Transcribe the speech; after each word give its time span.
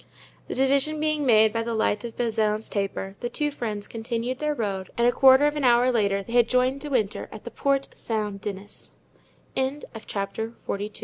The 0.47 0.55
division 0.55 0.99
being 0.99 1.27
made 1.27 1.53
by 1.53 1.61
the 1.61 1.75
light 1.75 2.03
of 2.03 2.17
Bazin's 2.17 2.69
taper, 2.71 3.15
the 3.19 3.29
two 3.29 3.51
friends 3.51 3.87
continued 3.87 4.39
their 4.39 4.55
road 4.55 4.89
and 4.97 5.07
a 5.07 5.11
quarter 5.11 5.45
of 5.45 5.55
an 5.55 5.63
hour 5.63 5.91
later 5.91 6.23
they 6.23 6.33
had 6.33 6.49
joined 6.49 6.81
De 6.81 6.89
Winter 6.89 7.29
at 7.31 7.43
the 7.43 7.51
Porte 7.51 7.87
Saint 7.93 8.41
Denis. 8.41 8.93
Chapter 10.07 10.53
XLIII. 10.65 10.91